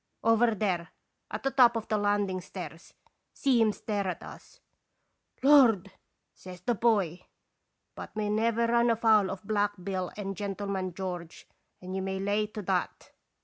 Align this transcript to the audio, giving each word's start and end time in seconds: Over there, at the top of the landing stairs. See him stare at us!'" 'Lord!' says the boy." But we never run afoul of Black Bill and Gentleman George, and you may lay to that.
Over 0.23 0.55
there, 0.55 0.89
at 1.29 1.43
the 1.43 1.51
top 1.51 1.75
of 1.75 1.87
the 1.87 1.99
landing 1.99 2.41
stairs. 2.41 2.95
See 3.33 3.61
him 3.61 3.71
stare 3.71 4.07
at 4.07 4.23
us!'" 4.23 4.59
'Lord!' 5.43 5.91
says 6.33 6.61
the 6.61 6.73
boy." 6.73 7.21
But 7.95 8.09
we 8.15 8.31
never 8.31 8.65
run 8.65 8.89
afoul 8.89 9.29
of 9.29 9.43
Black 9.45 9.73
Bill 9.83 10.11
and 10.17 10.35
Gentleman 10.35 10.95
George, 10.95 11.47
and 11.81 11.95
you 11.95 12.01
may 12.01 12.19
lay 12.19 12.47
to 12.47 12.63
that. 12.63 13.11